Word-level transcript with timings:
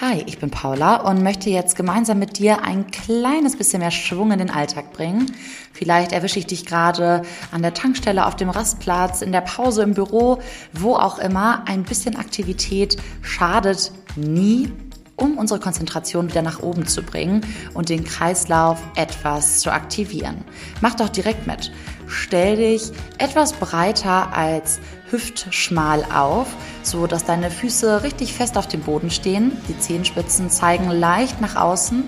Hi, 0.00 0.22
ich 0.26 0.38
bin 0.38 0.50
Paula 0.50 0.98
und 0.98 1.24
möchte 1.24 1.50
jetzt 1.50 1.74
gemeinsam 1.74 2.20
mit 2.20 2.38
dir 2.38 2.62
ein 2.62 2.86
kleines 2.86 3.56
bisschen 3.56 3.80
mehr 3.80 3.90
Schwung 3.90 4.30
in 4.30 4.38
den 4.38 4.48
Alltag 4.48 4.92
bringen. 4.92 5.26
Vielleicht 5.72 6.12
erwische 6.12 6.38
ich 6.38 6.46
dich 6.46 6.64
gerade 6.64 7.22
an 7.50 7.62
der 7.62 7.74
Tankstelle, 7.74 8.24
auf 8.24 8.36
dem 8.36 8.48
Rastplatz, 8.48 9.22
in 9.22 9.32
der 9.32 9.40
Pause 9.40 9.82
im 9.82 9.94
Büro, 9.94 10.38
wo 10.72 10.94
auch 10.94 11.18
immer. 11.18 11.64
Ein 11.66 11.82
bisschen 11.82 12.14
Aktivität 12.14 12.96
schadet 13.22 13.90
nie 14.14 14.70
um 15.16 15.36
unsere 15.36 15.58
Konzentration 15.58 16.30
wieder 16.30 16.42
nach 16.42 16.62
oben 16.62 16.86
zu 16.86 17.02
bringen 17.02 17.40
und 17.74 17.88
den 17.88 18.04
Kreislauf 18.04 18.78
etwas 18.94 19.58
zu 19.58 19.72
aktivieren. 19.72 20.44
Mach 20.80 20.94
doch 20.94 21.08
direkt 21.08 21.44
mit. 21.46 21.72
Stell 22.08 22.56
dich 22.56 22.90
etwas 23.18 23.52
breiter 23.52 24.32
als 24.32 24.80
hüftschmal 25.10 26.04
auf, 26.14 26.46
so 26.82 27.06
dass 27.06 27.24
deine 27.24 27.50
Füße 27.50 28.02
richtig 28.02 28.32
fest 28.32 28.56
auf 28.56 28.66
dem 28.66 28.80
Boden 28.80 29.10
stehen. 29.10 29.52
Die 29.68 29.78
Zehenspitzen 29.78 30.50
zeigen 30.50 30.90
leicht 30.90 31.40
nach 31.40 31.56
außen. 31.56 32.04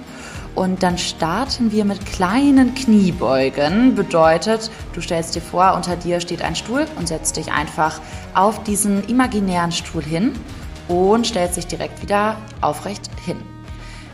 Und 0.54 0.82
dann 0.82 0.98
starten 0.98 1.70
wir 1.70 1.84
mit 1.84 2.04
kleinen 2.06 2.74
Kniebeugen. 2.74 3.94
Bedeutet, 3.94 4.70
du 4.94 5.00
stellst 5.00 5.36
dir 5.36 5.42
vor, 5.42 5.74
unter 5.76 5.96
dir 5.96 6.20
steht 6.20 6.42
ein 6.42 6.56
Stuhl 6.56 6.86
und 6.96 7.06
setzt 7.06 7.36
dich 7.36 7.52
einfach 7.52 8.00
auf 8.34 8.62
diesen 8.64 9.04
imaginären 9.08 9.70
Stuhl 9.70 10.02
hin 10.02 10.32
und 10.88 11.26
stellt 11.26 11.54
sich 11.54 11.66
direkt 11.66 12.02
wieder 12.02 12.36
aufrecht 12.60 13.08
hin. 13.24 13.38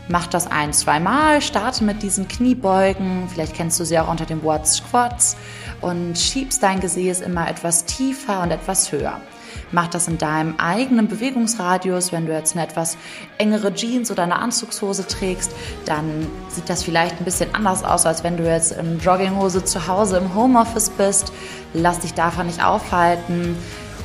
Mach 0.09 0.27
das 0.27 0.49
ein, 0.49 0.71
zwei 0.71 0.99
Mal, 0.99 1.41
starte 1.41 1.83
mit 1.83 2.01
diesen 2.01 2.27
Kniebeugen, 2.29 3.27
vielleicht 3.27 3.53
kennst 3.53 3.77
du 3.79 3.83
sie 3.83 3.99
auch 3.99 4.09
unter 4.09 4.25
dem 4.25 4.41
Wort 4.43 4.65
Squats 4.65 5.35
und 5.81 6.17
schiebst 6.17 6.63
dein 6.63 6.79
Gesäß 6.79 7.19
immer 7.21 7.49
etwas 7.49 7.83
tiefer 7.85 8.41
und 8.41 8.51
etwas 8.51 8.91
höher. 8.91 9.19
Mach 9.71 9.87
das 9.87 10.07
in 10.07 10.17
deinem 10.17 10.55
eigenen 10.59 11.07
Bewegungsradius. 11.07 12.13
Wenn 12.13 12.25
du 12.25 12.31
jetzt 12.31 12.55
eine 12.55 12.65
etwas 12.65 12.97
engere 13.37 13.73
Jeans 13.73 14.09
oder 14.11 14.23
eine 14.23 14.37
Anzugshose 14.37 15.07
trägst, 15.07 15.51
dann 15.85 16.27
sieht 16.49 16.69
das 16.69 16.83
vielleicht 16.83 17.19
ein 17.19 17.25
bisschen 17.25 17.53
anders 17.53 17.83
aus, 17.83 18.05
als 18.05 18.23
wenn 18.23 18.37
du 18.37 18.49
jetzt 18.49 18.71
in 18.71 18.99
Jogginghose 18.99 19.65
zu 19.65 19.87
Hause 19.87 20.17
im 20.17 20.33
Homeoffice 20.35 20.89
bist. 20.91 21.33
Lass 21.73 21.99
dich 21.99 22.13
davon 22.13 22.47
nicht 22.47 22.63
aufhalten. 22.63 23.57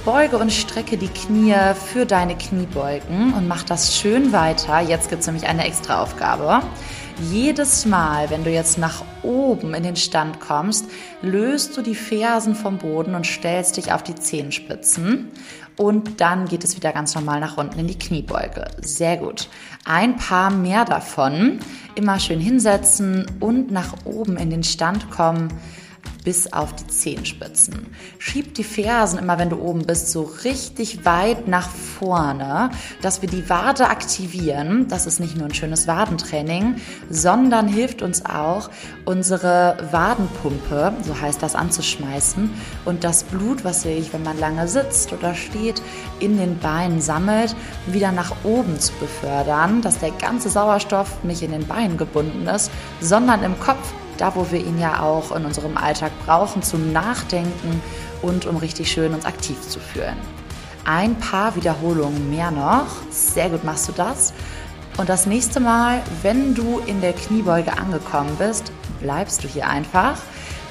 Beuge 0.05 0.37
und 0.37 0.53
strecke 0.53 0.97
die 0.97 1.07
Knie 1.07 1.55
für 1.75 2.07
deine 2.07 2.37
Kniebeugen 2.37 3.35
und 3.35 3.47
mach 3.47 3.63
das 3.63 3.97
schön 3.97 4.33
weiter. 4.33 4.81
Jetzt 4.81 5.09
gibt 5.09 5.21
es 5.21 5.29
nämlich 5.29 5.47
eine 5.47 5.65
extra 5.65 6.03
Aufgabe. 6.03 6.61
Jedes 7.31 7.87
Mal, 7.87 8.29
wenn 8.29 8.43
du 8.43 8.51
jetzt 8.51 8.79
nach 8.79 9.05
oben 9.23 9.75
in 9.75 9.85
den 9.85 9.95
Stand 9.95 10.41
kommst, 10.41 10.87
löst 11.21 11.77
du 11.77 11.83
die 11.83 11.95
Fersen 11.95 12.57
vom 12.57 12.79
Boden 12.79 13.15
und 13.15 13.29
stellst 13.29 13.77
dich 13.77 13.93
auf 13.93 14.03
die 14.03 14.17
Zehenspitzen. 14.17 15.29
Und 15.77 16.21
dann 16.21 16.49
geht 16.49 16.65
es 16.65 16.75
wieder 16.75 16.93
ganz 16.93 17.15
normal 17.15 17.39
nach 17.39 17.57
unten 17.57 17.79
in 17.79 17.87
die 17.87 17.99
Kniebeuge. 17.99 18.65
Sehr 18.81 19.19
gut. 19.19 19.49
Ein 19.85 20.17
paar 20.17 20.51
mehr 20.51 20.85
davon. 20.85 21.61
Immer 21.95 22.19
schön 22.19 22.41
hinsetzen 22.41 23.27
und 23.39 23.71
nach 23.71 23.95
oben 24.05 24.37
in 24.37 24.51
den 24.51 24.65
Stand 24.65 25.13
kommen 25.13 25.49
bis 26.25 26.53
auf 26.53 26.75
die 26.75 26.87
Zehenspitzen. 26.87 27.87
Schieb 28.19 28.55
die 28.55 28.65
Fersen 28.65 29.19
immer, 29.19 29.39
wenn 29.39 29.51
du 29.51 29.61
oben 29.61 29.87
bist, 29.87 30.11
so 30.11 30.23
richtig 30.45 31.05
weit 31.05 31.49
nach 31.49 31.69
vorne, 31.69 32.71
dass 33.01 33.23
wir 33.23 33.29
die 33.29 33.49
Wade 33.49 33.89
aktivieren. 33.89 34.87
Das 34.89 35.07
ist 35.07 35.21
nicht 35.21 35.37
nur 35.37 35.47
ein 35.47 35.55
schönes 35.55 35.87
Wadentraining, 35.87 36.77
sondern 37.11 37.69
hilft 37.69 38.03
uns 38.03 38.25
auch, 38.25 38.71
unsere 39.05 39.77
Wadenpumpe, 39.91 40.95
so 41.03 41.21
heißt 41.21 41.43
das, 41.43 41.55
anzuschmeißen 41.55 42.51
und 42.85 43.05
das 43.05 43.25
Blut, 43.25 43.65
was 43.65 43.83
sich, 43.83 44.13
wenn 44.13 44.23
man 44.23 44.39
lange 44.39 44.69
sitzt 44.69 45.13
oder 45.13 45.35
steht, 45.35 45.83
in 46.21 46.37
den 46.39 46.59
Beinen 46.59 47.01
sammelt, 47.01 47.57
wieder 47.87 48.13
nach 48.13 48.33
oben 48.45 48.79
zu 48.79 48.93
befördern, 48.95 49.83
dass 49.83 49.99
der 49.99 50.13
ganze 50.13 50.51
Sauerstoff 50.51 51.25
nicht 51.25 51.43
in 51.43 51.53
den 51.53 51.67
Beinen 51.67 51.97
gebunden 51.97 52.47
ist, 52.47 52.71
sondern 53.01 53.43
im 53.43 53.59
Kopf 53.59 53.93
da 54.19 54.35
wo 54.35 54.51
wir 54.51 54.61
ihn 54.61 54.79
ja 54.79 55.03
auch 55.03 55.35
in 55.35 55.45
unserem 55.45 55.77
Alltag 55.77 56.13
brauchen, 56.25 56.63
zum 56.63 56.93
Nachdenken 56.93 57.81
und 58.23 58.47
um 58.47 58.57
richtig 58.57 58.91
schön 58.91 59.15
uns 59.15 59.25
aktiv 59.25 59.61
zu 59.61 59.81
fühlen. 59.81 60.17
Ein 60.85 61.15
paar 61.17 61.55
Wiederholungen 61.55 62.31
mehr 62.31 62.51
noch. 62.51 62.87
Sehr 63.11 63.51
gut 63.51 63.65
machst 63.65 63.89
du 63.89 63.93
das. 63.93 64.33
Und 64.99 65.09
das 65.09 65.27
nächste 65.27 65.61
Mal, 65.61 66.03
wenn 66.23 66.55
du 66.55 66.81
in 66.87 67.01
der 67.01 67.13
Kniebeuge 67.13 67.79
angekommen 67.79 68.37
bist, 68.39 68.73
bleibst 69.01 69.43
du 69.43 69.49
hier 69.49 69.69
einfach. 69.69 70.19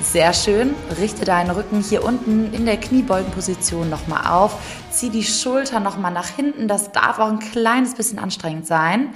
Sehr 0.02 0.34
schön. 0.34 0.74
Richte 1.00 1.26
deinen 1.26 1.52
Rücken 1.52 1.82
hier 1.82 2.04
unten 2.04 2.54
in 2.54 2.66
der 2.66 2.78
Kniebeugenposition 2.78 3.90
nochmal 3.90 4.28
auf. 4.28 4.56
Zieh 4.92 5.10
die 5.10 5.24
Schultern 5.24 5.84
nochmal 5.84 6.12
nach 6.12 6.28
hinten. 6.28 6.68
Das 6.68 6.92
darf 6.92 7.20
auch 7.20 7.30
ein 7.30 7.40
kleines 7.40 7.96
bisschen 7.96 8.20
anstrengend 8.20 8.68
sein. 8.68 9.14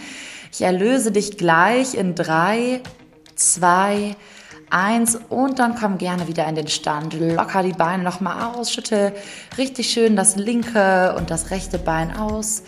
Ich 0.51 0.61
erlöse 0.61 1.11
dich 1.11 1.37
gleich 1.37 1.95
in 1.95 2.15
drei, 2.15 2.81
zwei, 3.35 4.15
eins 4.69 5.19
und 5.29 5.59
dann 5.59 5.75
komm 5.75 5.97
gerne 5.97 6.27
wieder 6.27 6.47
in 6.47 6.55
den 6.55 6.67
Stand. 6.67 7.13
Locker 7.13 7.63
die 7.63 7.73
Beine 7.73 8.03
nochmal 8.03 8.55
aus, 8.55 8.71
schüttel 8.71 9.13
richtig 9.57 9.89
schön 9.89 10.15
das 10.15 10.35
linke 10.35 11.15
und 11.17 11.29
das 11.29 11.51
rechte 11.51 11.77
Bein 11.77 12.15
aus. 12.15 12.63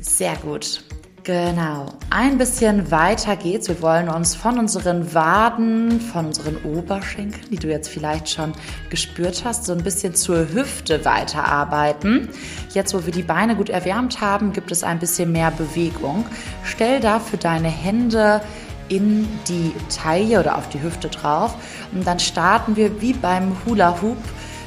Sehr 0.00 0.36
gut. 0.36 0.84
Genau. 1.24 1.86
Ein 2.10 2.36
bisschen 2.36 2.90
weiter 2.90 3.36
geht's. 3.36 3.68
Wir 3.68 3.80
wollen 3.80 4.10
uns 4.10 4.34
von 4.34 4.58
unseren 4.58 5.14
Waden, 5.14 5.98
von 5.98 6.26
unseren 6.26 6.58
Oberschenkeln, 6.64 7.48
die 7.50 7.56
du 7.56 7.68
jetzt 7.68 7.88
vielleicht 7.88 8.28
schon 8.28 8.52
gespürt 8.90 9.42
hast, 9.42 9.64
so 9.64 9.72
ein 9.72 9.82
bisschen 9.82 10.14
zur 10.14 10.52
Hüfte 10.52 11.06
weiterarbeiten. 11.06 12.28
Jetzt, 12.74 12.92
wo 12.92 13.06
wir 13.06 13.12
die 13.12 13.22
Beine 13.22 13.56
gut 13.56 13.70
erwärmt 13.70 14.20
haben, 14.20 14.52
gibt 14.52 14.70
es 14.70 14.84
ein 14.84 14.98
bisschen 14.98 15.32
mehr 15.32 15.50
Bewegung. 15.50 16.26
Stell 16.62 17.00
dafür 17.00 17.38
deine 17.38 17.68
Hände 17.68 18.42
in 18.88 19.28
die 19.48 19.72
Taille 19.94 20.40
oder 20.40 20.58
auf 20.58 20.68
die 20.68 20.82
Hüfte 20.82 21.08
drauf. 21.08 21.54
Und 21.92 22.06
dann 22.06 22.18
starten 22.18 22.76
wir 22.76 23.00
wie 23.00 23.12
beim 23.12 23.56
Hula 23.64 24.00
Hoop 24.02 24.18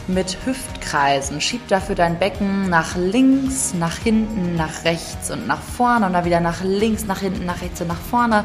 mit 0.08 0.38
Hüftkreisen. 0.46 1.42
Schieb 1.42 1.68
dafür 1.68 1.96
dein 1.96 2.18
Becken 2.18 2.70
nach 2.70 2.96
links, 2.96 3.74
nach 3.74 3.98
hinten, 3.98 4.56
nach 4.56 4.86
rechts 4.86 5.32
und 5.32 5.48
nach 5.48 5.62
vorne 5.62 6.06
und 6.06 6.14
dann 6.14 6.26
wieder 6.26 6.40
nach 6.40 6.64
links, 6.64 7.06
nach 7.06 7.20
hinten, 7.20 7.46
nach 7.46 7.62
rechts 7.62 7.82
und 7.82 7.88
nach 7.88 8.00
vorne. 8.00 8.44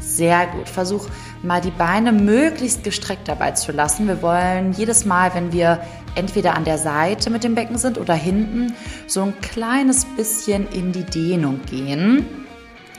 Sehr 0.00 0.46
gut. 0.48 0.68
Versuch 0.68 1.06
mal 1.42 1.60
die 1.60 1.70
Beine 1.70 2.12
möglichst 2.12 2.84
gestreckt 2.84 3.28
dabei 3.28 3.52
zu 3.52 3.72
lassen. 3.72 4.06
Wir 4.06 4.22
wollen 4.22 4.72
jedes 4.72 5.04
Mal, 5.04 5.34
wenn 5.34 5.52
wir 5.52 5.80
entweder 6.14 6.54
an 6.54 6.64
der 6.64 6.78
Seite 6.78 7.30
mit 7.30 7.44
dem 7.44 7.54
Becken 7.54 7.78
sind 7.78 7.98
oder 7.98 8.14
hinten, 8.14 8.74
so 9.06 9.22
ein 9.22 9.40
kleines 9.40 10.04
bisschen 10.04 10.68
in 10.70 10.92
die 10.92 11.04
Dehnung 11.04 11.60
gehen. 11.64 12.41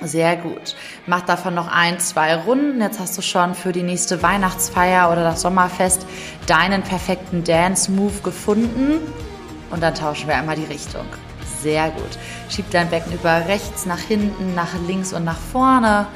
Sehr 0.03 0.35
gut. 0.35 0.75
Mach 1.07 1.21
davon 1.21 1.55
noch 1.55 1.71
ein, 1.71 1.99
zwei 1.99 2.35
Runden. 2.35 2.81
Jetzt 2.81 2.99
hast 2.99 3.17
du 3.17 3.21
schon 3.21 3.55
für 3.55 3.71
die 3.71 3.83
nächste 3.83 4.21
Weihnachtsfeier 4.21 5.09
oder 5.11 5.23
das 5.23 5.41
Sommerfest 5.41 6.05
deinen 6.45 6.83
perfekten 6.83 7.43
Dance-Move 7.43 8.21
gefunden. 8.21 8.99
Und 9.71 9.81
dann 9.81 9.95
tauschen 9.95 10.27
wir 10.27 10.35
einmal 10.35 10.57
die 10.57 10.65
Richtung. 10.65 11.05
Sehr 11.61 11.89
gut. 11.91 12.17
Schieb 12.49 12.69
dein 12.71 12.89
Becken 12.89 13.13
über 13.13 13.47
rechts 13.47 13.85
nach 13.85 13.99
hinten, 13.99 14.53
nach 14.53 14.73
links 14.87 15.13
und 15.13 15.23
nach 15.23 15.39
vorne. 15.39 16.07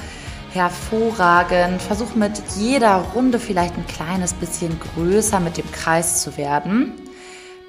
Hervorragend. 0.52 1.82
Versuch 1.82 2.14
mit 2.16 2.42
jeder 2.58 2.96
Runde 3.16 3.40
vielleicht 3.40 3.76
ein 3.78 3.88
kleines 3.88 4.34
bisschen 4.34 4.78
größer 4.80 5.40
mit 5.40 5.58
dem 5.58 5.72
Kreis 5.72 6.22
zu 6.22 6.36
werden. 6.36 6.94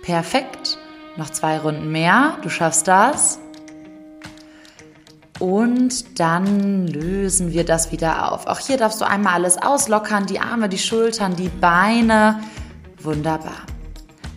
Perfekt. 0.03 0.79
Noch 1.17 1.31
zwei 1.31 1.59
Runden 1.59 1.91
mehr. 1.93 2.39
Du 2.43 2.49
schaffst 2.49 2.89
das. 2.89 3.39
Und 5.39 6.19
dann 6.19 6.87
lösen 6.89 7.53
wir 7.53 7.65
das 7.65 7.93
wieder 7.93 8.33
auf. 8.33 8.47
Auch 8.47 8.59
hier 8.59 8.77
darfst 8.77 9.01
du 9.01 9.07
einmal 9.07 9.35
alles 9.35 9.57
auslockern, 9.57 10.27
die 10.27 10.41
Arme, 10.41 10.69
die 10.69 10.79
Schultern, 10.79 11.37
die 11.37 11.49
Beine. 11.49 12.41
Wunderbar. 13.01 13.63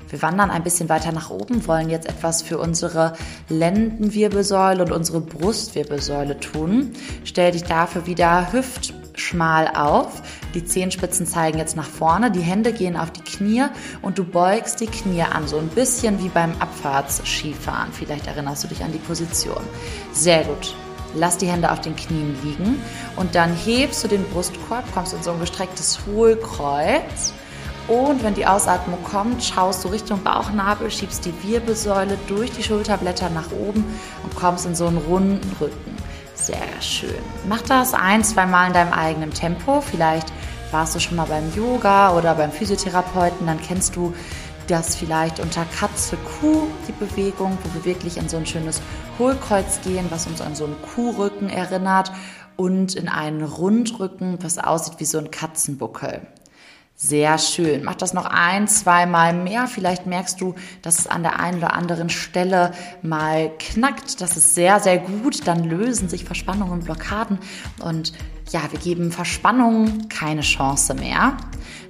Wir 0.10 0.22
wandern 0.22 0.52
ein 0.52 0.64
bisschen 0.64 0.90
weiter 0.90 1.14
nach 1.14 1.30
oben, 1.30 1.66
wollen 1.68 1.90
jetzt 1.90 2.08
etwas 2.08 2.42
für 2.42 2.60
unsere 2.60 3.14
Lendenwirbelsäule 3.48 4.84
und 4.84 4.92
unsere 4.92 5.22
Brustwirbelsäule 5.22 6.38
tun. 6.40 6.92
Stell 7.24 7.54
dich 7.54 7.64
dafür 7.64 8.06
wieder 8.08 8.52
hüftschmal 8.52 9.70
auf. 9.74 10.22
Die 10.54 10.66
Zehenspitzen 10.66 11.26
zeigen 11.26 11.60
jetzt 11.60 11.78
nach 11.78 11.88
vorne, 11.88 12.30
die 12.30 12.42
Hände 12.42 12.74
gehen 12.74 12.98
auf 12.98 13.12
die 13.12 13.24
Knie 13.24 13.64
und 14.02 14.18
du 14.20 14.26
beugst 14.26 14.82
die 14.82 14.88
Knie 14.88 15.24
an, 15.24 15.48
so 15.48 15.58
ein 15.58 15.70
bisschen 15.70 16.22
wie 16.22 16.30
beim 16.30 16.52
Abfahrtsskifahren. 16.60 17.94
Vielleicht 17.94 18.28
erinnerst 18.28 18.66
du 18.66 18.68
dich 18.68 18.84
an 18.84 18.92
die 18.92 19.00
Position. 19.00 19.64
Sehr 20.12 20.44
gut. 20.44 20.76
Lass 21.16 21.38
die 21.38 21.48
Hände 21.48 21.72
auf 21.72 21.82
den 21.82 21.96
Knien 21.96 22.38
liegen 22.44 22.82
und 23.16 23.36
dann 23.36 23.54
hebst 23.54 24.04
du 24.04 24.08
den 24.08 24.24
Brustkorb, 24.30 24.84
kommst 24.94 25.14
in 25.14 25.24
so 25.24 25.32
ein 25.32 25.40
gestrecktes 25.40 26.00
Hohlkreuz. 26.06 27.34
Und 27.88 28.24
wenn 28.24 28.36
die 28.36 28.46
Ausatmung 28.46 29.04
kommt, 29.04 29.44
schaust 29.44 29.84
du 29.84 29.90
Richtung 29.90 30.24
Bauchnabel, 30.24 30.90
schiebst 30.90 31.26
die 31.26 31.34
Wirbelsäule 31.44 32.18
durch 32.28 32.52
die 32.52 32.64
Schulterblätter 32.64 33.30
nach 33.30 33.52
oben 33.52 33.84
und 34.24 34.36
kommst 34.36 34.66
in 34.66 34.76
so 34.76 34.88
einen 34.88 34.98
runden 34.98 35.56
Rücken. 35.60 35.98
Sehr 36.36 36.82
schön. 36.82 37.22
Mach 37.50 37.62
das 37.62 37.94
ein, 37.94 38.24
zwei 38.24 38.46
Mal 38.46 38.68
in 38.68 38.74
deinem 38.74 38.94
eigenen 38.94 39.32
Tempo. 39.34 39.82
Vielleicht 39.82 40.32
warst 40.72 40.96
du 40.96 41.00
schon 41.00 41.18
mal 41.18 41.26
beim 41.26 41.54
Yoga 41.54 42.16
oder 42.16 42.34
beim 42.36 42.52
Physiotherapeuten, 42.52 43.46
dann 43.46 43.60
kennst 43.60 43.96
du 43.96 44.14
das 44.72 44.96
vielleicht 44.96 45.42
unter 45.42 45.66
Katze 45.66 46.16
Kuh, 46.16 46.66
die 46.88 46.94
Bewegung, 46.94 47.58
wo 47.62 47.74
wir 47.74 47.84
wirklich 47.84 48.16
in 48.16 48.30
so 48.30 48.38
ein 48.38 48.46
schönes 48.46 48.82
Hohlkreuz 49.20 49.82
gehen, 49.84 50.06
was 50.10 50.28
uns 50.28 50.40
an 50.40 50.56
so 50.56 50.64
einen 50.64 50.82
Kuhrücken 50.82 51.50
erinnert 51.50 52.14
und 52.56 52.96
in 52.96 53.10
einen 53.10 53.44
Rundrücken, 53.44 54.38
was 54.42 54.58
aussieht 54.58 54.94
wie 55.00 55.06
so 55.06 55.18
ein 55.18 55.30
Katzenbuckel. 55.30 56.22
Sehr 56.96 57.38
schön. 57.38 57.84
Mach 57.84 57.96
das 57.96 58.14
noch 58.14 58.26
ein, 58.26 58.68
zweimal 58.70 59.34
mehr. 59.34 59.68
Vielleicht 59.68 60.06
merkst 60.06 60.40
du, 60.40 60.56
dass 60.84 61.00
es 61.00 61.08
an 61.08 61.24
der 61.24 61.40
einen 61.40 61.58
oder 61.58 61.74
anderen 61.74 62.10
Stelle 62.10 62.72
mal 63.02 63.52
knackt. 63.58 64.22
Das 64.22 64.38
ist 64.38 64.56
sehr, 64.56 64.80
sehr 64.80 65.00
gut. 65.00 65.48
Dann 65.48 65.66
lösen 65.66 66.08
sich 66.08 66.24
Verspannungen 66.24 66.72
und 66.72 66.86
Blockaden. 66.86 67.40
Und 67.84 68.14
ja, 68.52 68.62
wir 68.70 68.80
geben 68.80 69.12
Verspannungen 69.12 70.08
keine 70.08 70.42
Chance 70.42 70.94
mehr. 70.94 71.36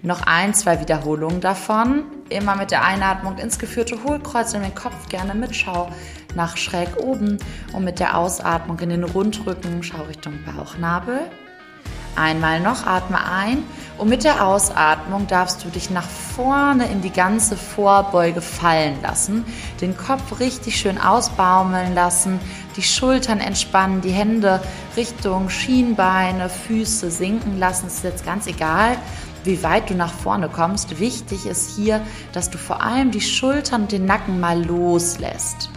Noch 0.01 0.21
ein, 0.25 0.55
zwei 0.55 0.79
Wiederholungen 0.79 1.41
davon. 1.41 2.05
Immer 2.31 2.55
mit 2.55 2.71
der 2.71 2.85
Einatmung 2.85 3.37
ins 3.37 3.59
geführte 3.59 4.03
Hohlkreuz 4.03 4.53
in 4.53 4.61
den 4.61 4.73
Kopf 4.73 5.09
gerne 5.09 5.35
mitschau 5.35 5.89
nach 6.33 6.55
schräg 6.55 6.95
oben. 6.97 7.37
Und 7.73 7.83
mit 7.83 7.99
der 7.99 8.17
Ausatmung 8.17 8.79
in 8.79 8.89
den 8.89 9.03
Rundrücken 9.03 9.83
schau 9.83 10.03
Richtung 10.03 10.33
Bauchnabel. 10.45 11.19
Einmal 12.15 12.59
noch, 12.59 12.85
atme 12.85 13.19
ein. 13.25 13.63
Und 13.97 14.09
mit 14.09 14.23
der 14.23 14.45
Ausatmung 14.45 15.27
darfst 15.27 15.63
du 15.63 15.69
dich 15.69 15.89
nach 15.89 16.07
vorne 16.07 16.87
in 16.87 17.01
die 17.01 17.11
ganze 17.11 17.55
Vorbeuge 17.55 18.41
fallen 18.41 18.95
lassen, 19.01 19.45
den 19.79 19.95
Kopf 19.95 20.39
richtig 20.39 20.77
schön 20.77 20.97
ausbaumeln 20.97 21.93
lassen, 21.93 22.39
die 22.75 22.81
Schultern 22.81 23.39
entspannen, 23.39 24.01
die 24.01 24.11
Hände 24.11 24.61
Richtung 24.97 25.49
Schienbeine, 25.49 26.49
Füße 26.49 27.11
sinken 27.11 27.59
lassen. 27.59 27.87
Es 27.87 27.95
ist 27.95 28.03
jetzt 28.03 28.25
ganz 28.25 28.47
egal, 28.47 28.97
wie 29.43 29.63
weit 29.63 29.89
du 29.89 29.95
nach 29.95 30.13
vorne 30.13 30.49
kommst. 30.49 30.99
Wichtig 30.99 31.45
ist 31.45 31.75
hier, 31.75 32.01
dass 32.33 32.49
du 32.49 32.57
vor 32.57 32.81
allem 32.81 33.11
die 33.11 33.21
Schultern 33.21 33.83
und 33.83 33.91
den 33.91 34.05
Nacken 34.05 34.39
mal 34.39 34.63
loslässt. 34.63 35.69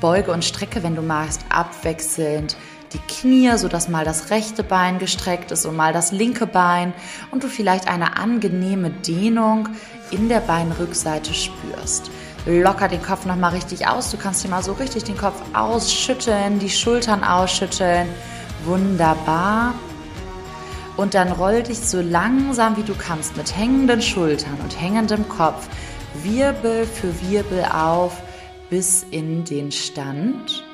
Beuge 0.00 0.32
und 0.32 0.44
strecke, 0.44 0.82
wenn 0.82 0.94
du 0.94 1.02
magst, 1.02 1.44
abwechselnd 1.48 2.56
die 2.92 2.98
Knie, 2.98 3.56
sodass 3.56 3.88
mal 3.88 4.04
das 4.04 4.30
rechte 4.30 4.62
Bein 4.62 4.98
gestreckt 4.98 5.50
ist 5.50 5.66
und 5.66 5.76
mal 5.76 5.92
das 5.92 6.12
linke 6.12 6.46
Bein 6.46 6.92
und 7.30 7.42
du 7.42 7.48
vielleicht 7.48 7.88
eine 7.88 8.16
angenehme 8.16 8.90
Dehnung 8.90 9.68
in 10.10 10.28
der 10.28 10.40
Beinrückseite 10.40 11.34
spürst. 11.34 12.10
Locker 12.46 12.88
den 12.88 13.02
Kopf 13.02 13.26
nochmal 13.26 13.54
richtig 13.54 13.88
aus. 13.88 14.10
Du 14.10 14.16
kannst 14.16 14.44
dir 14.44 14.48
mal 14.48 14.62
so 14.62 14.72
richtig 14.74 15.04
den 15.04 15.16
Kopf 15.16 15.42
ausschütteln, 15.52 16.60
die 16.60 16.70
Schultern 16.70 17.24
ausschütteln. 17.24 18.08
Wunderbar. 18.64 19.74
Und 20.96 21.14
dann 21.14 21.32
roll 21.32 21.62
dich 21.62 21.80
so 21.80 22.00
langsam 22.00 22.76
wie 22.76 22.82
du 22.82 22.94
kannst 22.94 23.36
mit 23.36 23.56
hängenden 23.56 24.00
Schultern 24.00 24.58
und 24.62 24.80
hängendem 24.80 25.28
Kopf 25.28 25.68
Wirbel 26.22 26.86
für 26.86 27.12
Wirbel 27.28 27.64
auf 27.64 28.22
bis 28.70 29.04
in 29.10 29.44
den 29.44 29.70
Stand. 29.70 30.64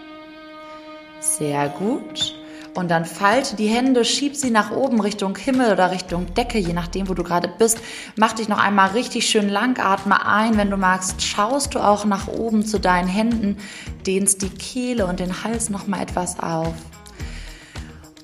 Sehr 1.20 1.69
gut. 1.69 2.36
Und 2.74 2.90
dann 2.90 3.04
falte 3.04 3.54
die 3.56 3.66
Hände, 3.66 4.02
schieb 4.04 4.34
sie 4.34 4.50
nach 4.50 4.70
oben 4.70 5.00
Richtung 5.00 5.36
Himmel 5.36 5.72
oder 5.72 5.90
Richtung 5.90 6.32
Decke, 6.34 6.56
je 6.58 6.72
nachdem, 6.72 7.08
wo 7.08 7.12
du 7.12 7.22
gerade 7.22 7.48
bist. 7.58 7.78
Mach 8.16 8.32
dich 8.32 8.48
noch 8.48 8.58
einmal 8.58 8.90
richtig 8.90 9.28
schön 9.28 9.50
lang, 9.50 9.78
atme 9.78 10.24
ein. 10.24 10.56
Wenn 10.56 10.70
du 10.70 10.78
magst, 10.78 11.20
schaust 11.20 11.74
du 11.74 11.80
auch 11.80 12.06
nach 12.06 12.28
oben 12.28 12.64
zu 12.64 12.80
deinen 12.80 13.08
Händen, 13.08 13.58
dehnst 14.06 14.40
die 14.40 14.48
Kehle 14.48 15.06
und 15.06 15.20
den 15.20 15.44
Hals 15.44 15.69
noch 15.69 15.86
mal 15.86 16.00
etwas 16.00 16.40
auf 16.40 16.72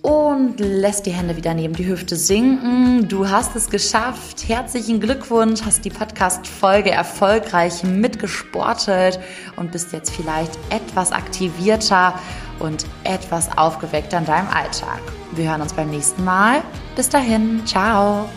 und 0.02 0.58
lässt 0.58 1.06
die 1.06 1.10
Hände 1.10 1.36
wieder 1.36 1.54
neben 1.54 1.74
die 1.74 1.86
Hüfte 1.86 2.16
sinken. 2.16 3.08
Du 3.08 3.28
hast 3.28 3.56
es 3.56 3.70
geschafft. 3.70 4.48
Herzlichen 4.48 5.00
Glückwunsch, 5.00 5.62
hast 5.64 5.84
die 5.84 5.90
Podcast-Folge 5.90 6.90
erfolgreich 6.90 7.82
mitgesportet 7.84 9.18
und 9.56 9.72
bist 9.72 9.92
jetzt 9.92 10.10
vielleicht 10.10 10.58
etwas 10.70 11.12
aktivierter 11.12 12.14
und 12.58 12.86
etwas 13.04 13.56
aufgeweckter 13.56 14.18
in 14.18 14.26
deinem 14.26 14.48
Alltag. 14.48 15.00
Wir 15.32 15.50
hören 15.50 15.62
uns 15.62 15.72
beim 15.72 15.90
nächsten 15.90 16.24
Mal. 16.24 16.62
Bis 16.96 17.08
dahin, 17.08 17.62
ciao. 17.66 18.28